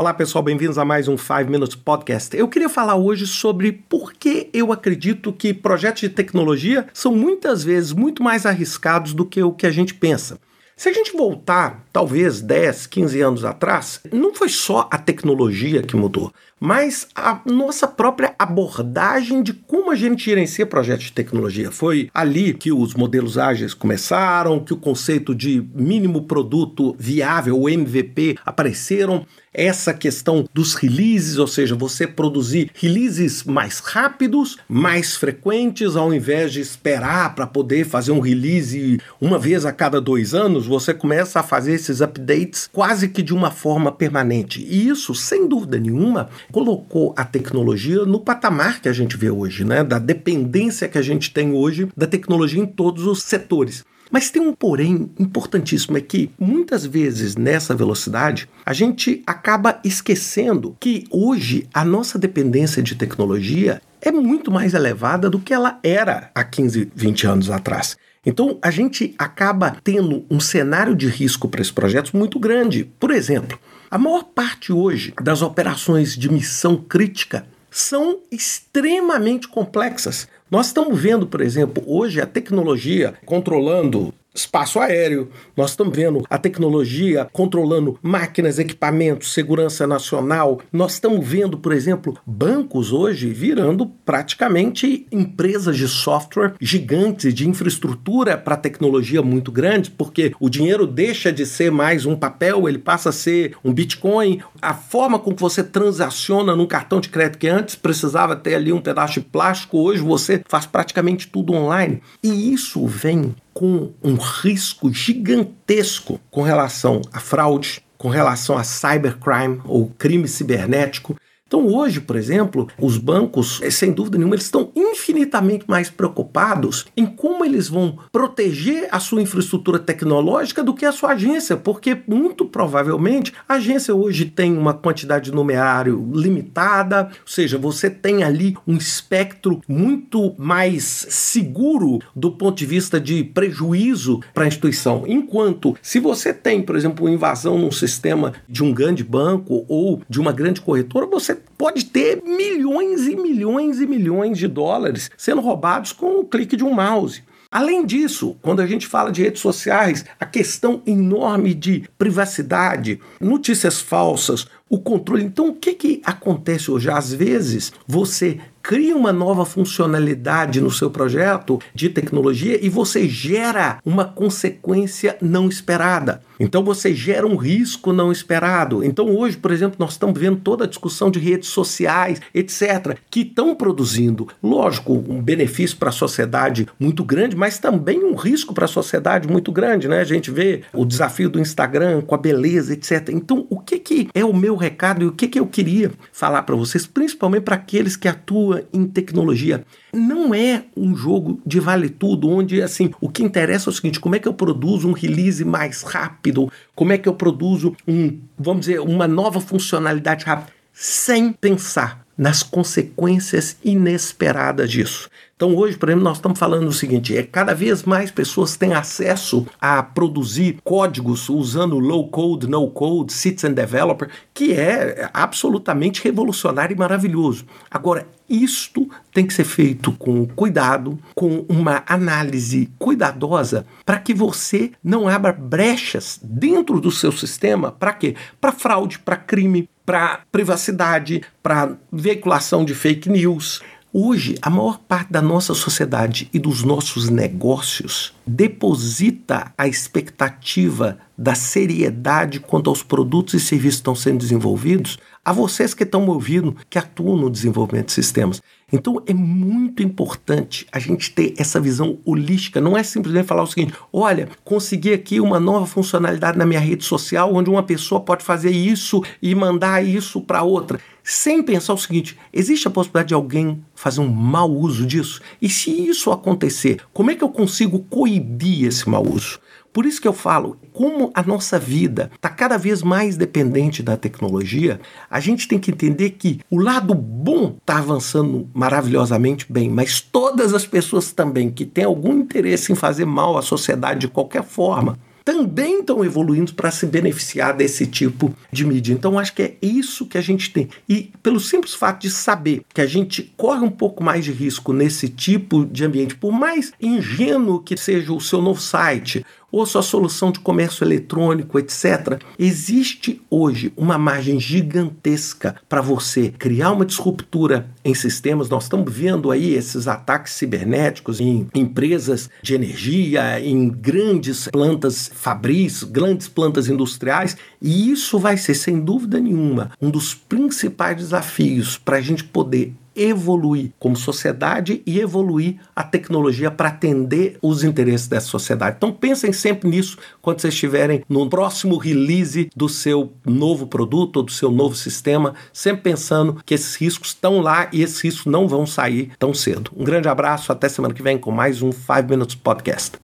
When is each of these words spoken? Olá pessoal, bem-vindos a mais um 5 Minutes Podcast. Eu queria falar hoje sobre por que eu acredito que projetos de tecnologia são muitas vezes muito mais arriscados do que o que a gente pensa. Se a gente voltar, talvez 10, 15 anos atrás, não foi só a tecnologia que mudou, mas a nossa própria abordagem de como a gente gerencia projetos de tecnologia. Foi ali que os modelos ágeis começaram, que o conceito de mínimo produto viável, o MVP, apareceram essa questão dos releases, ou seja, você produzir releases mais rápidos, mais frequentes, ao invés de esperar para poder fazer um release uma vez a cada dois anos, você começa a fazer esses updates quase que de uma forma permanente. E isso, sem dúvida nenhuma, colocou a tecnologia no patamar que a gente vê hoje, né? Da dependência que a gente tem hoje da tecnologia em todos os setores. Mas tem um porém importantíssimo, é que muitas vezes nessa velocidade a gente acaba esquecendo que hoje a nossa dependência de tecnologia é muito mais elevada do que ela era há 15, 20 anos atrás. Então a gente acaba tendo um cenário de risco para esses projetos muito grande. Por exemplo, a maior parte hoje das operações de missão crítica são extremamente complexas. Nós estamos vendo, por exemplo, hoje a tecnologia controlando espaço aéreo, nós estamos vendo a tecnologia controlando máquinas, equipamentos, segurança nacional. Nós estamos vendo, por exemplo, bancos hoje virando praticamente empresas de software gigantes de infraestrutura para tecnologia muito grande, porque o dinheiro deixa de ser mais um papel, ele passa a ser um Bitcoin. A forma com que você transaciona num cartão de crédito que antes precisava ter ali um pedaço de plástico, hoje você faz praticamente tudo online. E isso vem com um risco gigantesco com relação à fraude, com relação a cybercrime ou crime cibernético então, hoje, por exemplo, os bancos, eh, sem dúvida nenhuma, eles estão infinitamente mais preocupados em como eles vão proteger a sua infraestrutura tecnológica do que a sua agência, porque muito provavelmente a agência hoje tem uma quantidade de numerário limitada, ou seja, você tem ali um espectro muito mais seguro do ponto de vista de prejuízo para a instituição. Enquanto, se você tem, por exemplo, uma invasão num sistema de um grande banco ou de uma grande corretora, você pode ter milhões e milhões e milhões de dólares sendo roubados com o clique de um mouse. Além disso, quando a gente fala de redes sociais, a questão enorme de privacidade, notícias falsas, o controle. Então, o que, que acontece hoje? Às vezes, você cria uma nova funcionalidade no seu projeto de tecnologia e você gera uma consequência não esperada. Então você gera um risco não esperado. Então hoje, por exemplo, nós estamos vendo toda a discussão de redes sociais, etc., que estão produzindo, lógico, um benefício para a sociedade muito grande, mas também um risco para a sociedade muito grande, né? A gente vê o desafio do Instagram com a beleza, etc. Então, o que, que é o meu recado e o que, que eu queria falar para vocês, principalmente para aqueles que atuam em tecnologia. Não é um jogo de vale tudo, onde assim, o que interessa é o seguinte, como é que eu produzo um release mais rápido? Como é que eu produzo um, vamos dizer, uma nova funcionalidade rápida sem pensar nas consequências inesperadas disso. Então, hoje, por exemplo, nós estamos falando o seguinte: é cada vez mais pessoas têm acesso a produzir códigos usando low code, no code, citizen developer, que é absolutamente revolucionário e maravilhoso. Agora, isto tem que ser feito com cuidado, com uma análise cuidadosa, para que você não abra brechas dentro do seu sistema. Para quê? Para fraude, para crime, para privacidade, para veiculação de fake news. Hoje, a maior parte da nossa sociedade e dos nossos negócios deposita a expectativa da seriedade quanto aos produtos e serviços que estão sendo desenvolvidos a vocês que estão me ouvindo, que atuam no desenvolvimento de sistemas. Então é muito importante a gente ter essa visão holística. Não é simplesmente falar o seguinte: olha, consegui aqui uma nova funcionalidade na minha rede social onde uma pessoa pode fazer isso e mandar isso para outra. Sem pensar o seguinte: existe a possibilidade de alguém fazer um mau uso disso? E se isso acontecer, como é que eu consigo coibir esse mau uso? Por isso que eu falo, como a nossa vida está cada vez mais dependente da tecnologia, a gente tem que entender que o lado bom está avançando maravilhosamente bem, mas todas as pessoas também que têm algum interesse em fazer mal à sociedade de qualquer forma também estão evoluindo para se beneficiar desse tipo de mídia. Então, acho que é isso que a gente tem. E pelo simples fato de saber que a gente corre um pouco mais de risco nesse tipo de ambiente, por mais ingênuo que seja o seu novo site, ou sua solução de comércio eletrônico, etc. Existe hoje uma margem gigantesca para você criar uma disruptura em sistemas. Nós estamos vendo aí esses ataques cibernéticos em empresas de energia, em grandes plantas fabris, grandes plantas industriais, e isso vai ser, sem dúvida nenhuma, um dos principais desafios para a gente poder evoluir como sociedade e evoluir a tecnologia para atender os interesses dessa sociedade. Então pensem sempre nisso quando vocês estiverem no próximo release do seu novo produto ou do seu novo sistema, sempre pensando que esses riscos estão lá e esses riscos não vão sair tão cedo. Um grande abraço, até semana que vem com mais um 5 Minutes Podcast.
Olá 0.00 0.14
pessoal, 0.14 0.44
bem-vindos 0.44 0.78
a 0.78 0.84
mais 0.84 1.08
um 1.08 1.18
5 1.18 1.50
Minutes 1.50 1.74
Podcast. 1.74 2.36
Eu 2.36 2.46
queria 2.46 2.68
falar 2.68 2.94
hoje 2.94 3.26
sobre 3.26 3.72
por 3.72 4.12
que 4.12 4.48
eu 4.52 4.72
acredito 4.72 5.32
que 5.32 5.52
projetos 5.52 6.02
de 6.02 6.08
tecnologia 6.08 6.86
são 6.94 7.12
muitas 7.12 7.64
vezes 7.64 7.92
muito 7.92 8.22
mais 8.22 8.46
arriscados 8.46 9.12
do 9.12 9.24
que 9.24 9.42
o 9.42 9.50
que 9.50 9.66
a 9.66 9.72
gente 9.72 9.94
pensa. 9.94 10.38
Se 10.76 10.88
a 10.88 10.92
gente 10.92 11.16
voltar, 11.16 11.84
talvez 11.92 12.40
10, 12.40 12.86
15 12.86 13.20
anos 13.20 13.44
atrás, 13.44 14.00
não 14.12 14.32
foi 14.32 14.48
só 14.48 14.88
a 14.92 14.96
tecnologia 14.96 15.82
que 15.82 15.96
mudou, 15.96 16.32
mas 16.60 17.08
a 17.16 17.40
nossa 17.44 17.88
própria 17.88 18.32
abordagem 18.38 19.42
de 19.42 19.52
como 19.52 19.90
a 19.90 19.96
gente 19.96 20.24
gerencia 20.24 20.64
projetos 20.64 21.06
de 21.06 21.12
tecnologia. 21.12 21.72
Foi 21.72 22.08
ali 22.14 22.54
que 22.54 22.70
os 22.70 22.94
modelos 22.94 23.36
ágeis 23.36 23.74
começaram, 23.74 24.60
que 24.60 24.72
o 24.72 24.76
conceito 24.76 25.34
de 25.34 25.66
mínimo 25.74 26.22
produto 26.22 26.94
viável, 26.96 27.60
o 27.60 27.68
MVP, 27.68 28.36
apareceram 28.46 29.26
essa 29.52 29.92
questão 29.92 30.46
dos 30.52 30.74
releases, 30.74 31.38
ou 31.38 31.46
seja, 31.46 31.74
você 31.74 32.06
produzir 32.06 32.70
releases 32.74 33.44
mais 33.44 33.78
rápidos, 33.78 34.58
mais 34.68 35.16
frequentes, 35.16 35.96
ao 35.96 36.12
invés 36.12 36.52
de 36.52 36.60
esperar 36.60 37.34
para 37.34 37.46
poder 37.46 37.84
fazer 37.84 38.12
um 38.12 38.20
release 38.20 39.00
uma 39.20 39.38
vez 39.38 39.64
a 39.64 39.72
cada 39.72 40.00
dois 40.00 40.34
anos, 40.34 40.66
você 40.66 40.92
começa 40.94 41.40
a 41.40 41.42
fazer 41.42 41.72
esses 41.72 42.00
updates 42.00 42.68
quase 42.72 43.08
que 43.08 43.22
de 43.22 43.34
uma 43.34 43.50
forma 43.50 43.90
permanente. 43.90 44.60
E 44.60 44.88
isso, 44.88 45.14
sem 45.14 45.48
dúvida 45.48 45.78
nenhuma, 45.78 46.28
colocou 46.52 47.14
a 47.16 47.24
tecnologia 47.24 48.04
no 48.04 48.20
patamar 48.20 48.80
que 48.80 48.88
a 48.88 48.92
gente 48.92 49.16
vê 49.16 49.30
hoje, 49.30 49.64
né? 49.64 49.82
Da 49.82 49.98
dependência 49.98 50.88
que 50.88 50.98
a 50.98 51.02
gente 51.02 51.32
tem 51.32 51.52
hoje 51.52 51.88
da 51.96 52.06
tecnologia 52.06 52.62
em 52.62 52.66
todos 52.66 53.06
os 53.06 53.22
setores. 53.22 53.84
Mas 54.10 54.30
tem 54.30 54.40
um 54.40 54.52
porém 54.52 55.10
importantíssimo, 55.18 55.96
é 55.96 56.00
que 56.00 56.30
muitas 56.38 56.84
vezes 56.84 57.36
nessa 57.36 57.74
velocidade 57.74 58.48
a 58.64 58.72
gente 58.72 59.22
acaba 59.26 59.80
esquecendo 59.84 60.76
que 60.80 61.04
hoje 61.10 61.68
a 61.72 61.84
nossa 61.84 62.18
dependência 62.18 62.82
de 62.82 62.94
tecnologia 62.94 63.80
é 64.00 64.10
muito 64.10 64.50
mais 64.50 64.74
elevada 64.74 65.28
do 65.28 65.38
que 65.38 65.52
ela 65.52 65.78
era 65.82 66.30
há 66.34 66.44
15, 66.44 66.92
20 66.94 67.26
anos 67.26 67.50
atrás. 67.50 67.96
Então 68.24 68.58
a 68.62 68.70
gente 68.70 69.14
acaba 69.18 69.76
tendo 69.82 70.24
um 70.30 70.40
cenário 70.40 70.94
de 70.94 71.08
risco 71.08 71.48
para 71.48 71.60
esses 71.60 71.72
projetos 71.72 72.12
muito 72.12 72.38
grande. 72.38 72.84
Por 72.98 73.10
exemplo, 73.10 73.58
a 73.90 73.98
maior 73.98 74.24
parte 74.24 74.72
hoje 74.72 75.14
das 75.22 75.42
operações 75.42 76.16
de 76.16 76.30
missão 76.30 76.76
crítica 76.76 77.46
são 77.70 78.20
extremamente 78.30 79.48
complexas. 79.48 80.28
Nós 80.50 80.68
estamos 80.68 80.98
vendo, 81.00 81.26
por 81.26 81.40
exemplo, 81.40 81.82
hoje 81.86 82.20
a 82.20 82.26
tecnologia 82.26 83.14
controlando 83.26 84.14
espaço 84.38 84.78
aéreo, 84.78 85.28
nós 85.56 85.70
estamos 85.70 85.94
vendo 85.94 86.22
a 86.30 86.38
tecnologia 86.38 87.28
controlando 87.32 87.98
máquinas, 88.02 88.58
equipamentos, 88.58 89.32
segurança 89.32 89.86
nacional. 89.86 90.60
Nós 90.72 90.94
estamos 90.94 91.26
vendo, 91.26 91.58
por 91.58 91.72
exemplo, 91.72 92.16
bancos 92.26 92.92
hoje 92.92 93.30
virando 93.30 93.86
praticamente 94.04 95.06
empresas 95.10 95.76
de 95.76 95.88
software 95.88 96.54
gigantes 96.60 97.34
de 97.34 97.48
infraestrutura 97.48 98.36
para 98.38 98.56
tecnologia 98.56 99.22
muito 99.22 99.50
grande, 99.50 99.90
porque 99.90 100.32
o 100.40 100.48
dinheiro 100.48 100.86
deixa 100.86 101.32
de 101.32 101.44
ser 101.44 101.70
mais 101.70 102.06
um 102.06 102.16
papel, 102.16 102.68
ele 102.68 102.78
passa 102.78 103.08
a 103.08 103.12
ser 103.12 103.56
um 103.64 103.72
Bitcoin. 103.72 104.40
A 104.60 104.74
forma 104.74 105.18
com 105.18 105.34
que 105.34 105.40
você 105.40 105.62
transaciona 105.62 106.54
num 106.54 106.66
cartão 106.66 107.00
de 107.00 107.08
crédito 107.08 107.38
que 107.38 107.48
antes 107.48 107.74
precisava 107.74 108.36
ter 108.36 108.54
ali 108.54 108.72
um 108.72 108.80
pedaço 108.80 109.14
de 109.14 109.20
plástico, 109.20 109.78
hoje 109.78 110.00
você 110.00 110.42
faz 110.48 110.66
praticamente 110.66 111.28
tudo 111.28 111.52
online. 111.52 112.00
E 112.22 112.52
isso 112.52 112.86
vem 112.86 113.34
com 113.58 113.92
um 114.04 114.14
risco 114.14 114.92
gigantesco 114.92 116.20
com 116.30 116.42
relação 116.42 117.02
à 117.12 117.18
fraude, 117.18 117.82
com 117.96 118.08
relação 118.08 118.56
a 118.56 118.62
cybercrime 118.62 119.60
ou 119.64 119.88
crime 119.98 120.28
cibernético 120.28 121.16
então, 121.48 121.66
hoje, 121.66 121.98
por 121.98 122.14
exemplo, 122.14 122.68
os 122.78 122.98
bancos, 122.98 123.58
eh, 123.62 123.70
sem 123.70 123.90
dúvida 123.90 124.18
nenhuma, 124.18 124.34
eles 124.34 124.44
estão 124.44 124.70
infinitamente 124.76 125.64
mais 125.66 125.88
preocupados 125.88 126.84
em 126.94 127.06
como 127.06 127.42
eles 127.42 127.68
vão 127.68 127.98
proteger 128.12 128.86
a 128.92 129.00
sua 129.00 129.22
infraestrutura 129.22 129.78
tecnológica 129.78 130.62
do 130.62 130.74
que 130.74 130.84
a 130.84 130.92
sua 130.92 131.12
agência, 131.12 131.56
porque 131.56 131.96
muito 132.06 132.44
provavelmente 132.44 133.32
a 133.48 133.54
agência 133.54 133.94
hoje 133.94 134.26
tem 134.26 134.58
uma 134.58 134.74
quantidade 134.74 135.30
de 135.30 135.32
numerário 135.32 136.10
limitada, 136.12 137.08
ou 137.12 137.26
seja, 137.26 137.56
você 137.56 137.88
tem 137.88 138.22
ali 138.22 138.54
um 138.66 138.76
espectro 138.76 139.62
muito 139.66 140.34
mais 140.36 141.06
seguro 141.08 141.98
do 142.14 142.30
ponto 142.30 142.58
de 142.58 142.66
vista 142.66 143.00
de 143.00 143.24
prejuízo 143.24 144.20
para 144.34 144.44
a 144.44 144.48
instituição. 144.48 145.04
Enquanto, 145.06 145.74
se 145.80 145.98
você 145.98 146.34
tem, 146.34 146.60
por 146.60 146.76
exemplo, 146.76 147.06
uma 147.06 147.14
invasão 147.14 147.56
num 147.56 147.72
sistema 147.72 148.34
de 148.46 148.62
um 148.62 148.70
grande 148.70 149.02
banco 149.02 149.64
ou 149.66 150.02
de 150.10 150.20
uma 150.20 150.30
grande 150.30 150.60
corretora, 150.60 151.06
você 151.06 151.37
pode 151.56 151.86
ter 151.86 152.22
milhões 152.22 153.06
e 153.06 153.16
milhões 153.16 153.80
e 153.80 153.86
milhões 153.86 154.38
de 154.38 154.46
dólares 154.46 155.10
sendo 155.16 155.40
roubados 155.40 155.92
com 155.92 156.20
o 156.20 156.24
clique 156.24 156.56
de 156.56 156.64
um 156.64 156.72
mouse. 156.72 157.22
Além 157.50 157.86
disso, 157.86 158.36
quando 158.42 158.60
a 158.60 158.66
gente 158.66 158.86
fala 158.86 159.10
de 159.10 159.22
redes 159.22 159.40
sociais, 159.40 160.04
a 160.20 160.26
questão 160.26 160.82
enorme 160.86 161.54
de 161.54 161.88
privacidade, 161.96 163.00
notícias 163.18 163.80
falsas, 163.80 164.46
o 164.68 164.78
controle. 164.78 165.24
Então, 165.24 165.48
o 165.48 165.54
que, 165.54 165.72
que 165.72 166.02
acontece 166.04 166.70
hoje? 166.70 166.90
Às 166.90 167.12
vezes, 167.12 167.72
você 167.86 168.38
cria 168.68 168.94
uma 168.94 169.14
nova 169.14 169.46
funcionalidade 169.46 170.60
no 170.60 170.70
seu 170.70 170.90
projeto 170.90 171.58
de 171.74 171.88
tecnologia 171.88 172.62
e 172.62 172.68
você 172.68 173.08
gera 173.08 173.78
uma 173.82 174.04
consequência 174.04 175.16
não 175.22 175.48
esperada. 175.48 176.20
Então 176.38 176.62
você 176.62 176.94
gera 176.94 177.26
um 177.26 177.34
risco 177.34 177.94
não 177.94 178.12
esperado. 178.12 178.84
Então 178.84 179.16
hoje, 179.16 179.38
por 179.38 179.50
exemplo, 179.50 179.76
nós 179.78 179.92
estamos 179.92 180.20
vendo 180.20 180.36
toda 180.36 180.64
a 180.64 180.68
discussão 180.68 181.10
de 181.10 181.18
redes 181.18 181.48
sociais, 181.48 182.20
etc., 182.34 182.98
que 183.10 183.20
estão 183.20 183.54
produzindo, 183.54 184.28
lógico, 184.42 184.92
um 184.92 185.22
benefício 185.22 185.78
para 185.78 185.88
a 185.88 185.92
sociedade 185.92 186.68
muito 186.78 187.02
grande, 187.02 187.34
mas 187.34 187.58
também 187.58 188.04
um 188.04 188.14
risco 188.14 188.52
para 188.52 188.66
a 188.66 188.68
sociedade 188.68 189.26
muito 189.26 189.50
grande, 189.50 189.88
né? 189.88 190.00
A 190.00 190.04
gente 190.04 190.30
vê 190.30 190.62
o 190.74 190.84
desafio 190.84 191.30
do 191.30 191.40
Instagram 191.40 192.02
com 192.02 192.14
a 192.14 192.18
beleza, 192.18 192.74
etc. 192.74 193.08
Então, 193.08 193.46
o 193.48 193.58
que, 193.58 193.78
que 193.78 194.08
é 194.14 194.24
o 194.24 194.36
meu 194.36 194.56
recado 194.56 195.02
e 195.02 195.06
o 195.06 195.12
que, 195.12 195.26
que 195.26 195.40
eu 195.40 195.46
queria 195.46 195.90
falar 196.12 196.42
para 196.42 196.54
vocês, 196.54 196.86
principalmente 196.86 197.44
para 197.44 197.56
aqueles 197.56 197.96
que 197.96 198.06
atuam 198.06 198.57
em 198.72 198.86
tecnologia. 198.86 199.64
Não 199.92 200.34
é 200.34 200.64
um 200.76 200.96
jogo 200.96 201.40
de 201.44 201.60
vale 201.60 201.88
tudo, 201.88 202.28
onde 202.28 202.62
assim, 202.62 202.90
o 203.00 203.08
que 203.08 203.22
interessa 203.22 203.68
é 203.68 203.70
o 203.70 203.74
seguinte, 203.74 204.00
como 204.00 204.14
é 204.14 204.18
que 204.18 204.28
eu 204.28 204.34
produzo 204.34 204.88
um 204.88 204.92
release 204.92 205.44
mais 205.44 205.82
rápido? 205.82 206.50
Como 206.74 206.92
é 206.92 206.98
que 206.98 207.08
eu 207.08 207.14
produzo 207.14 207.74
um, 207.86 208.18
vamos 208.38 208.66
dizer, 208.66 208.80
uma 208.80 209.08
nova 209.08 209.40
funcionalidade 209.40 210.24
rápida 210.24 210.52
sem 210.72 211.32
pensar 211.32 212.06
nas 212.16 212.42
consequências 212.42 213.56
inesperadas 213.64 214.70
disso. 214.70 215.10
Então, 215.38 215.54
hoje, 215.54 215.76
por 215.76 215.88
exemplo, 215.88 216.02
nós 216.02 216.16
estamos 216.16 216.36
falando 216.36 216.66
o 216.66 216.72
seguinte: 216.72 217.16
é 217.16 217.22
cada 217.22 217.54
vez 217.54 217.84
mais 217.84 218.10
pessoas 218.10 218.56
têm 218.56 218.74
acesso 218.74 219.46
a 219.60 219.80
produzir 219.84 220.58
códigos 220.64 221.28
usando 221.28 221.78
low 221.78 222.08
code, 222.08 222.48
no 222.48 222.68
code, 222.68 223.12
citizen 223.12 223.52
developer, 223.52 224.10
que 224.34 224.52
é 224.52 225.08
absolutamente 225.14 226.02
revolucionário 226.02 226.74
e 226.74 226.78
maravilhoso. 226.78 227.46
Agora, 227.70 228.08
isto 228.28 228.90
tem 229.14 229.24
que 229.24 229.32
ser 229.32 229.44
feito 229.44 229.92
com 229.92 230.26
cuidado, 230.26 230.98
com 231.14 231.46
uma 231.48 231.84
análise 231.86 232.68
cuidadosa, 232.76 233.64
para 233.86 234.00
que 234.00 234.12
você 234.12 234.72
não 234.82 235.06
abra 235.06 235.32
brechas 235.32 236.18
dentro 236.20 236.80
do 236.80 236.90
seu 236.90 237.12
sistema. 237.12 237.70
Para 237.70 237.92
quê? 237.92 238.16
Para 238.40 238.50
fraude, 238.50 238.98
para 238.98 239.16
crime, 239.16 239.70
para 239.86 240.20
privacidade, 240.30 241.22
para 241.40 241.76
veiculação 241.90 242.64
de 242.64 242.74
fake 242.74 243.08
news. 243.08 243.62
Hoje, 243.90 244.36
a 244.42 244.50
maior 244.50 244.78
parte 244.78 245.10
da 245.10 245.22
nossa 245.22 245.54
sociedade 245.54 246.28
e 246.32 246.38
dos 246.38 246.62
nossos 246.62 247.08
negócios 247.08 248.12
deposita 248.26 249.50
a 249.56 249.66
expectativa 249.66 250.98
da 251.16 251.34
seriedade 251.34 252.38
quanto 252.38 252.68
aos 252.68 252.82
produtos 252.82 253.32
e 253.32 253.40
serviços 253.40 253.76
que 253.76 253.80
estão 253.80 253.94
sendo 253.94 254.18
desenvolvidos 254.18 254.98
a 255.24 255.32
vocês 255.32 255.72
que 255.72 255.84
estão 255.84 256.02
me 256.02 256.10
ouvindo, 256.10 256.56
que 256.68 256.78
atuam 256.78 257.16
no 257.16 257.30
desenvolvimento 257.30 257.86
de 257.86 257.92
sistemas. 257.92 258.42
Então 258.70 259.02
é 259.06 259.14
muito 259.14 259.82
importante 259.82 260.66
a 260.70 260.78
gente 260.78 261.10
ter 261.10 261.34
essa 261.38 261.58
visão 261.58 261.98
holística. 262.04 262.60
Não 262.60 262.76
é 262.76 262.82
simplesmente 262.82 263.26
falar 263.26 263.42
o 263.42 263.46
seguinte: 263.46 263.72
olha, 263.90 264.28
consegui 264.44 264.92
aqui 264.92 265.18
uma 265.20 265.40
nova 265.40 265.66
funcionalidade 265.66 266.38
na 266.38 266.46
minha 266.46 266.60
rede 266.60 266.84
social 266.84 267.34
onde 267.34 267.48
uma 267.48 267.62
pessoa 267.62 268.00
pode 268.00 268.22
fazer 268.22 268.50
isso 268.50 269.02
e 269.22 269.34
mandar 269.34 269.84
isso 269.84 270.20
para 270.20 270.42
outra. 270.42 270.78
Sem 271.10 271.42
pensar 271.42 271.72
o 271.72 271.78
seguinte: 271.78 272.18
existe 272.30 272.68
a 272.68 272.70
possibilidade 272.70 273.08
de 273.08 273.14
alguém 273.14 273.64
fazer 273.74 274.02
um 274.02 274.08
mau 274.08 274.50
uso 274.50 274.84
disso? 274.84 275.22
E 275.40 275.48
se 275.48 275.70
isso 275.70 276.12
acontecer, 276.12 276.82
como 276.92 277.10
é 277.10 277.14
que 277.14 277.24
eu 277.24 277.30
consigo 277.30 277.78
coibir 277.78 278.66
esse 278.66 278.86
mau 278.86 279.02
uso? 279.08 279.40
Por 279.72 279.86
isso 279.86 280.02
que 280.02 280.08
eu 280.08 280.12
falo, 280.12 280.58
como 280.70 281.10
a 281.14 281.22
nossa 281.22 281.58
vida 281.58 282.10
está 282.14 282.28
cada 282.28 282.58
vez 282.58 282.82
mais 282.82 283.16
dependente 283.16 283.82
da 283.82 283.96
tecnologia, 283.96 284.82
a 285.10 285.18
gente 285.18 285.48
tem 285.48 285.58
que 285.58 285.70
entender 285.70 286.10
que 286.10 286.40
o 286.50 286.60
lado 286.60 286.94
bom 286.94 287.56
está 287.58 287.78
avançando 287.78 288.46
maravilhosamente 288.52 289.50
bem, 289.50 289.70
mas 289.70 290.02
todas 290.02 290.52
as 290.52 290.66
pessoas 290.66 291.10
também 291.10 291.48
que 291.48 291.64
têm 291.64 291.84
algum 291.84 292.12
interesse 292.18 292.70
em 292.70 292.74
fazer 292.74 293.06
mal 293.06 293.38
à 293.38 293.40
sociedade 293.40 294.00
de 294.00 294.08
qualquer 294.08 294.44
forma 294.44 294.98
também 295.28 295.80
estão 295.80 296.02
evoluindo 296.02 296.54
para 296.54 296.70
se 296.70 296.86
beneficiar 296.86 297.54
desse 297.54 297.86
tipo 297.86 298.34
de 298.50 298.64
mídia. 298.64 298.94
Então, 298.94 299.18
acho 299.18 299.34
que 299.34 299.42
é 299.42 299.56
isso 299.60 300.06
que 300.06 300.16
a 300.16 300.22
gente 300.22 300.50
tem. 300.50 300.70
E 300.88 301.12
pelo 301.22 301.38
simples 301.38 301.74
fato 301.74 302.00
de 302.00 302.08
saber 302.08 302.62
que 302.72 302.80
a 302.80 302.86
gente 302.86 303.34
corre 303.36 303.60
um 303.60 303.70
pouco 303.70 304.02
mais 304.02 304.24
de 304.24 304.32
risco 304.32 304.72
nesse 304.72 305.06
tipo 305.06 305.66
de 305.66 305.84
ambiente, 305.84 306.16
por 306.16 306.32
mais 306.32 306.72
ingênuo 306.80 307.60
que 307.60 307.76
seja 307.76 308.10
o 308.10 308.20
seu 308.22 308.40
novo 308.40 308.58
site, 308.58 309.22
ou 309.50 309.64
sua 309.66 309.82
solução 309.82 310.30
de 310.30 310.40
comércio 310.40 310.84
eletrônico, 310.84 311.58
etc. 311.58 312.22
Existe 312.38 313.20
hoje 313.30 313.72
uma 313.76 313.98
margem 313.98 314.38
gigantesca 314.38 315.56
para 315.68 315.80
você 315.80 316.32
criar 316.38 316.72
uma 316.72 316.84
disruptura 316.84 317.68
em 317.84 317.94
sistemas. 317.94 318.48
Nós 318.48 318.64
estamos 318.64 318.92
vendo 318.92 319.30
aí 319.30 319.54
esses 319.54 319.88
ataques 319.88 320.34
cibernéticos 320.34 321.20
em 321.20 321.48
empresas 321.54 322.28
de 322.42 322.54
energia, 322.54 323.40
em 323.40 323.68
grandes 323.68 324.48
plantas 324.48 325.10
fabris, 325.14 325.82
grandes 325.82 326.28
plantas 326.28 326.68
industriais, 326.68 327.36
e 327.60 327.90
isso 327.90 328.18
vai 328.18 328.36
ser, 328.36 328.54
sem 328.54 328.80
dúvida 328.80 329.18
nenhuma, 329.18 329.70
um 329.80 329.90
dos 329.90 330.14
principais 330.14 330.96
desafios 330.96 331.78
para 331.78 331.96
a 331.96 332.00
gente 332.00 332.24
poder 332.24 332.74
evoluir 332.98 333.70
como 333.78 333.96
sociedade 333.96 334.82
e 334.84 334.98
evoluir 335.00 335.56
a 335.74 335.82
tecnologia 335.82 336.50
para 336.50 336.68
atender 336.68 337.38
os 337.40 337.64
interesses 337.64 338.08
dessa 338.08 338.26
sociedade. 338.26 338.76
Então 338.76 338.92
pensem 338.92 339.32
sempre 339.32 339.68
nisso 339.68 339.96
quando 340.20 340.40
vocês 340.40 340.54
estiverem 340.54 341.04
no 341.08 341.28
próximo 341.28 341.76
release 341.76 342.50
do 342.54 342.68
seu 342.68 343.12
novo 343.24 343.66
produto 343.66 344.18
ou 344.18 344.22
do 344.22 344.32
seu 344.32 344.50
novo 344.50 344.74
sistema, 344.74 345.34
sempre 345.52 345.82
pensando 345.82 346.40
que 346.44 346.54
esses 346.54 346.74
riscos 346.76 347.08
estão 347.08 347.40
lá 347.40 347.68
e 347.72 347.82
esses 347.82 348.00
riscos 348.00 348.26
não 348.26 348.48
vão 348.48 348.66
sair 348.66 349.12
tão 349.18 349.32
cedo. 349.32 349.70
Um 349.76 349.84
grande 349.84 350.08
abraço, 350.08 350.52
até 350.52 350.68
semana 350.68 350.94
que 350.94 351.02
vem 351.02 351.18
com 351.18 351.30
mais 351.30 351.62
um 351.62 351.72
5 351.72 352.08
Minutes 352.08 352.34
Podcast. 352.34 353.07